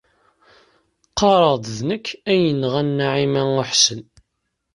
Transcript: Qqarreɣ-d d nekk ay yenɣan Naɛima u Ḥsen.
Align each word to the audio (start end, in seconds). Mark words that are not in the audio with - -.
Qqarreɣ-d 1.09 1.65
d 1.77 1.79
nekk 1.89 2.05
ay 2.31 2.39
yenɣan 2.45 2.89
Naɛima 2.97 3.41
u 3.55 3.59
Ḥsen. 3.69 4.01